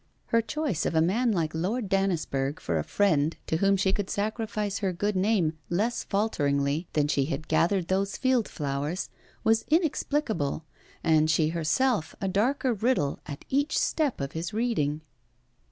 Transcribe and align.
Her 0.33 0.41
choice 0.41 0.83
of 0.87 0.95
a 0.95 0.99
man 1.01 1.31
like 1.31 1.53
Lord 1.53 1.87
Dannisburgh 1.87 2.59
for 2.59 2.75
the 2.77 2.81
friend 2.81 3.37
to 3.45 3.57
whom 3.57 3.77
she 3.77 3.93
could 3.93 4.09
sacrifice 4.09 4.79
her 4.79 4.91
good 4.91 5.15
name 5.15 5.59
less 5.69 6.03
falteringly 6.03 6.87
than 6.93 7.07
she 7.07 7.27
gathered 7.47 7.87
those 7.87 8.17
field 8.17 8.47
flowers 8.47 9.09
was 9.43 9.63
inexplicable; 9.67 10.65
and 11.03 11.29
she 11.29 11.49
herself 11.49 12.15
a 12.19 12.27
darker 12.27 12.73
riddle 12.73 13.19
at 13.27 13.45
each 13.47 13.77
step 13.77 14.19
of 14.19 14.31
his 14.31 14.53
reading. 14.55 15.01